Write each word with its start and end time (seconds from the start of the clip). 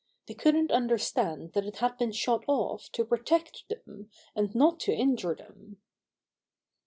They 0.25 0.33
couldn't 0.33 0.71
understand 0.71 1.53
that 1.53 1.63
it 1.67 1.75
had 1.77 1.95
been 1.99 2.11
shot 2.11 2.43
off 2.47 2.91
to 2.93 3.05
protect 3.05 3.65
them 3.69 4.09
and 4.35 4.55
not 4.55 4.79
to 4.79 4.91
injure 4.91 5.35
them. 5.35 5.77